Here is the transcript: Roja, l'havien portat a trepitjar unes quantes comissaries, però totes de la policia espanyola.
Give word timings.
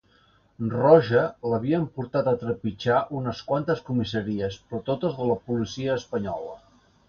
Roja, 0.69 1.25
l'havien 1.51 1.85
portat 1.97 2.31
a 2.33 2.33
trepitjar 2.45 3.03
unes 3.21 3.43
quantes 3.53 3.85
comissaries, 3.93 4.59
però 4.67 4.83
totes 4.91 5.17
de 5.23 5.33
la 5.33 5.41
policia 5.51 6.03
espanyola. 6.03 6.61